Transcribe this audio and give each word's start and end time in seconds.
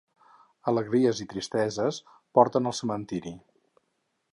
Alegries 0.71 1.21
o 1.25 1.27
tristeses 1.35 2.01
porten 2.39 2.71
al 2.73 2.77
cementiri. 2.83 3.37